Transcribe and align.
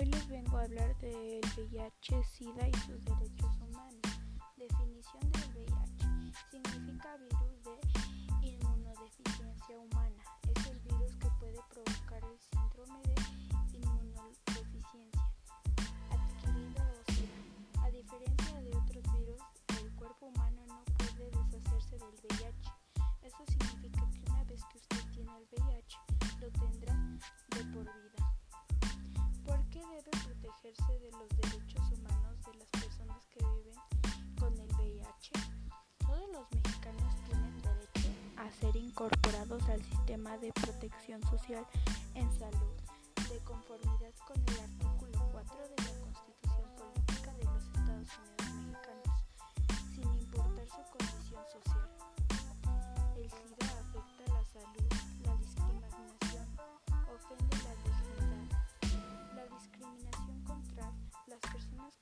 hablar 0.00 0.96
del 0.98 1.40
VIH, 1.56 2.24
SIDA 2.24 2.68
y 2.68 2.72
sus 2.86 3.04
derechos 3.04 3.60
humanos. 3.60 4.00
Definición 4.56 5.30
del 5.32 5.50
VIH. 5.54 6.32
Significa 6.50 7.16
virus 7.16 7.62
de 7.64 8.48
inmunodeficiencia 8.48 9.78
humana. 9.78 10.22
Es 10.54 10.66
el 10.68 10.78
virus 10.80 11.16
que 11.16 11.28
puede 11.38 11.60
provocar 11.68 12.22
el 12.24 12.38
síndrome 12.38 13.02
de 13.02 13.78
inmunodeficiencia 13.78 15.22
adquirido 16.10 16.82
o 16.82 17.12
SIDA. 17.12 17.82
A 17.82 17.90
diferencia 17.90 18.60
de 18.62 18.70
otros 18.76 19.04
virus, 19.18 19.42
el 19.80 19.90
cuerpo 19.96 20.26
humano 20.26 20.62
no 20.66 20.84
puede 20.96 21.30
deshacerse 21.30 21.98
del 21.98 22.14
VIH. 22.22 22.70
Eso 23.22 23.44
significa 23.48 24.10
que 24.10 24.30
una 24.30 24.44
vez 24.44 24.64
que 24.64 24.78
usted 24.78 25.04
tiene 25.12 25.32
el 25.36 25.46
VIH, 25.50 25.79
protegerse 30.70 30.98
de 30.98 31.10
los 31.12 31.28
derechos 31.28 31.82
humanos 31.92 32.36
de 32.44 32.54
las 32.54 32.68
personas 32.70 33.26
que 33.26 33.38
viven 33.38 33.74
con 34.38 34.56
el 34.58 34.68
VIH. 34.76 35.32
Todos 35.98 36.30
los 36.32 36.52
mexicanos 36.52 37.14
tienen 37.26 37.62
derecho 37.62 38.08
a 38.36 38.50
ser 38.52 38.76
incorporados 38.76 39.62
al 39.68 39.82
sistema 39.82 40.36
de 40.38 40.52
protección 40.52 41.22
social 41.24 41.66
en 42.14 42.30
salud, 42.38 42.76
de 43.30 43.38
conformidad 43.44 44.14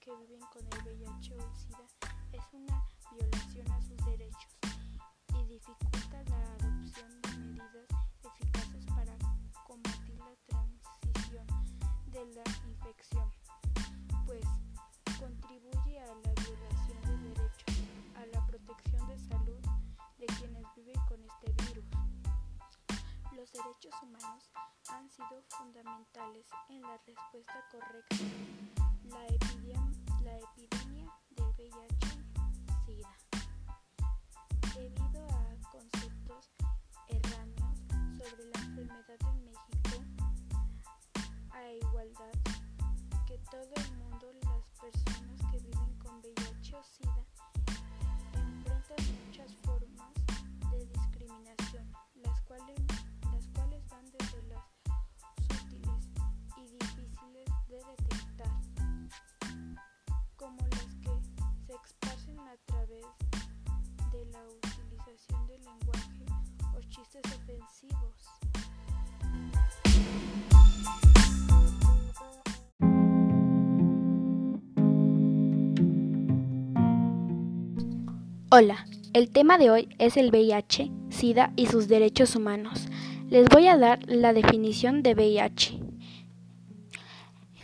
que 0.08 0.16
viven 0.16 0.40
con 0.50 0.64
el 0.64 0.94
VIH 0.96 1.34
o 1.34 1.36
el 1.36 1.54
SIDA 1.54 1.84
es 2.32 2.42
una 2.54 2.82
violación 3.12 3.70
a 3.70 3.82
sus 3.82 3.96
derechos 4.06 4.56
y 5.34 5.46
dificulta 5.48 6.22
la 6.30 6.67
en 25.98 26.82
la 26.82 26.96
respuesta 27.04 27.64
correcta 27.72 28.16
la 29.10 29.26
epidemia, 29.26 29.80
la 30.22 30.38
epidemia 30.38 31.12
del 31.30 31.46
VIH-Sida. 31.56 33.16
Debido 34.76 35.26
a 35.26 35.70
conceptos 35.72 36.52
erráneos 37.08 37.78
sobre 38.16 38.44
la 38.44 38.60
enfermedad 38.60 39.18
en 39.26 39.44
México, 39.44 40.04
a 41.50 41.72
igualdad 41.72 42.32
que 43.26 43.38
todo 43.50 43.87
de 64.18 64.32
la 64.32 64.40
utilización 64.42 65.46
del 65.46 65.60
lenguaje 65.60 66.24
o 66.76 66.80
chistes 66.88 67.22
ofensivos. 67.26 68.14
Hola, 78.50 78.86
el 79.12 79.30
tema 79.30 79.56
de 79.56 79.70
hoy 79.70 79.88
es 79.98 80.16
el 80.16 80.30
VIH, 80.30 80.90
SIDA 81.10 81.52
y 81.54 81.66
sus 81.66 81.86
derechos 81.86 82.34
humanos. 82.34 82.88
Les 83.28 83.46
voy 83.48 83.68
a 83.68 83.76
dar 83.76 84.00
la 84.08 84.32
definición 84.32 85.04
de 85.04 85.14
VIH. 85.14 85.87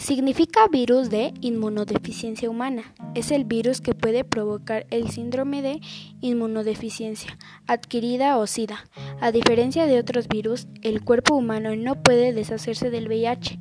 Significa 0.05 0.69
virus 0.69 1.09
de 1.09 1.33
inmunodeficiencia 1.41 2.51
humana. 2.51 2.93
Es 3.15 3.31
el 3.31 3.47
virus 3.47 3.81
que 3.81 3.95
puede 3.95 4.23
provocar 4.23 4.87
el 4.91 5.09
síndrome 5.09 5.63
de 5.63 5.81
inmunodeficiencia 6.21 7.39
adquirida 7.67 8.37
o 8.37 8.47
SIDA. 8.47 8.85
A 9.23 9.33
diferencia 9.33 9.87
de 9.87 9.99
otros 9.99 10.29
virus, 10.29 10.67
el 10.83 11.03
cuerpo 11.03 11.35
humano 11.35 11.75
no 11.75 12.03
puede 12.03 12.35
deshacerse 12.35 12.91
del 12.91 13.09
VIH. 13.09 13.59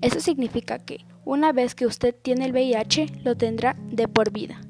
Eso 0.00 0.20
significa 0.20 0.78
que 0.78 1.04
una 1.26 1.52
vez 1.52 1.74
que 1.74 1.84
usted 1.84 2.14
tiene 2.14 2.46
el 2.46 2.52
VIH, 2.52 3.20
lo 3.22 3.36
tendrá 3.36 3.76
de 3.90 4.08
por 4.08 4.32
vida. 4.32 4.62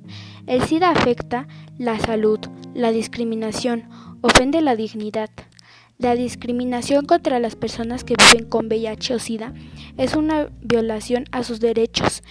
El 0.49 0.65
SIDA 0.65 0.91
afecta 0.91 1.47
la 1.79 2.01
salud, 2.01 2.41
la 2.75 2.91
discriminación, 2.91 3.89
ofende 4.23 4.61
la 4.61 4.75
dignidad, 4.75 5.31
la 5.99 6.15
discriminación 6.15 7.07
contra 7.07 7.39
las 7.39 7.57
personas 7.57 8.05
que 8.05 8.17
viven 8.17 8.49
con 8.49 8.67
VIH 8.67 9.15
o 9.15 9.19
SIDA 9.19 9.55
es 9.97 10.15
una 10.15 10.49
violación 10.63 11.25
a 11.33 11.45
sus 11.45 11.61
derechos 11.61 12.23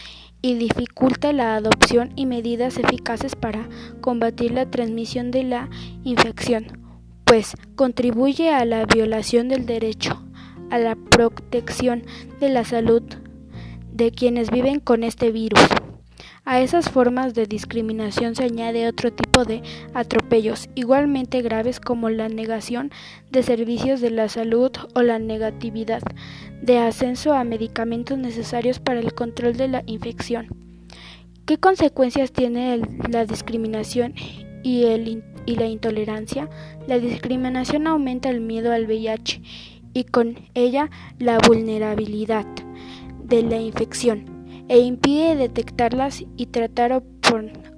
y 0.41 0.55
dificulta 0.55 1.33
la 1.33 1.55
adopción 1.55 2.11
y 2.15 2.25
medidas 2.25 2.77
eficaces 2.77 3.35
para 3.35 3.69
combatir 4.01 4.51
la 4.51 4.69
transmisión 4.69 5.31
de 5.31 5.43
la 5.43 5.69
infección, 6.03 6.79
pues 7.25 7.55
contribuye 7.75 8.49
a 8.49 8.65
la 8.65 8.85
violación 8.85 9.47
del 9.47 9.65
derecho 9.65 10.21
a 10.71 10.79
la 10.79 10.95
protección 10.95 12.03
de 12.39 12.49
la 12.49 12.63
salud 12.63 13.03
de 13.93 14.11
quienes 14.11 14.49
viven 14.49 14.79
con 14.79 15.03
este 15.03 15.31
virus. 15.31 15.61
A 16.43 16.59
esas 16.59 16.89
formas 16.89 17.35
de 17.35 17.45
discriminación 17.45 18.35
se 18.35 18.45
añade 18.45 18.87
otro 18.87 19.13
tipo 19.13 19.45
de 19.45 19.61
atropellos 19.93 20.69
igualmente 20.73 21.43
graves 21.43 21.79
como 21.79 22.09
la 22.09 22.29
negación 22.29 22.91
de 23.31 23.43
servicios 23.43 24.01
de 24.01 24.09
la 24.09 24.27
salud 24.27 24.71
o 24.95 25.03
la 25.03 25.19
negatividad 25.19 26.01
de 26.63 26.79
ascenso 26.79 27.35
a 27.35 27.43
medicamentos 27.43 28.17
necesarios 28.17 28.79
para 28.79 28.99
el 28.99 29.13
control 29.13 29.55
de 29.55 29.67
la 29.67 29.83
infección. 29.85 30.47
¿Qué 31.45 31.59
consecuencias 31.59 32.31
tiene 32.31 32.81
la 33.07 33.25
discriminación 33.25 34.15
y, 34.63 34.83
y 35.45 35.55
la 35.55 35.67
intolerancia? 35.67 36.49
La 36.87 36.97
discriminación 36.97 37.85
aumenta 37.85 38.29
el 38.29 38.41
miedo 38.41 38.71
al 38.71 38.87
VIH 38.87 39.43
y 39.93 40.05
con 40.05 40.39
ella 40.55 40.89
la 41.19 41.37
vulnerabilidad 41.37 42.47
de 43.23 43.43
la 43.43 43.57
infección 43.57 44.40
e 44.71 44.79
impide 44.79 45.35
detectarlas 45.35 46.23
y 46.37 46.45
tratar 46.45 47.03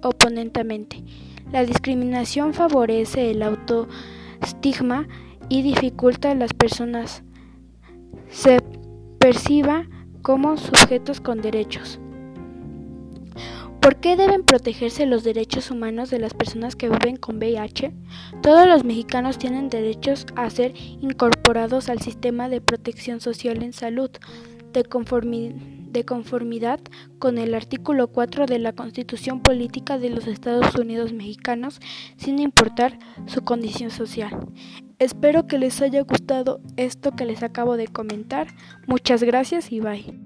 oponentemente. 0.04 1.04
La 1.52 1.66
discriminación 1.66 2.54
favorece 2.54 3.31
el 3.31 3.42
autoestigma 3.42 5.08
y 5.50 5.64
dificulta 5.64 6.30
a 6.30 6.36
las 6.36 6.53
personas 6.53 7.24
se 8.30 8.59
perciba 9.18 9.88
como 10.22 10.56
sujetos 10.56 11.20
con 11.20 11.42
derechos. 11.42 12.00
¿Por 13.82 13.96
qué 13.96 14.16
deben 14.16 14.44
protegerse 14.44 15.08
los 15.08 15.24
derechos 15.24 15.72
humanos 15.72 16.12
de 16.12 16.20
las 16.20 16.36
personas 16.36 16.76
que 16.76 16.90
viven 16.90 17.18
con 17.18 17.38
VIH? 17.38 17.92
Todos 18.44 18.68
los 18.68 18.84
mexicanos 18.84 19.40
tienen 19.40 19.70
derechos 19.70 20.28
a 20.35 20.47
ser 20.52 20.76
incorporados 21.02 21.90
al 21.90 22.02
sistema 22.02 22.50
de 22.50 22.62
protección 22.62 23.20
social 23.20 23.64
en 23.64 23.73
salud 23.73 24.12
de 24.73 24.84
conformidad 24.84 25.56
de 25.93 26.03
conformidad 26.03 26.79
con 27.19 27.37
el 27.37 27.55
artículo 27.55 28.07
4 28.07 28.45
de 28.45 28.59
la 28.59 28.73
Constitución 28.73 29.41
Política 29.41 29.97
de 29.97 30.09
los 30.09 30.28
Estados 30.28 30.75
Unidos 30.75 31.13
Mexicanos, 31.13 31.79
sin 32.17 32.40
importar 32.40 32.99
su 33.28 33.43
condición 33.43 33.91
social. 33.91 34.47
Espero 34.99 35.47
que 35.47 35.57
les 35.57 35.81
haya 35.81 36.01
gustado 36.01 36.59
esto 36.75 37.11
que 37.11 37.25
les 37.25 37.43
acabo 37.43 37.78
de 37.78 37.87
comentar. 37.87 38.47
Muchas 38.87 39.23
gracias 39.23 39.72
y 39.72 39.79
bye. 39.79 40.22